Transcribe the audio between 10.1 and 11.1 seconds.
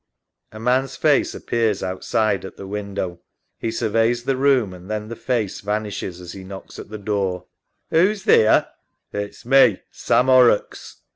Horrocks.